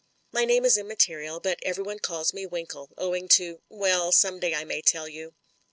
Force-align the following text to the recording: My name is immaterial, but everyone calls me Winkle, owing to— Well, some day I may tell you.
My 0.31 0.45
name 0.45 0.65
is 0.65 0.79
immaterial, 0.79 1.39
but 1.39 1.59
everyone 1.61 1.99
calls 1.99 2.33
me 2.33 2.47
Winkle, 2.47 2.89
owing 2.97 3.27
to— 3.37 3.61
Well, 3.69 4.11
some 4.11 4.39
day 4.39 4.55
I 4.55 4.63
may 4.63 4.81
tell 4.81 5.07
you. 5.07 5.35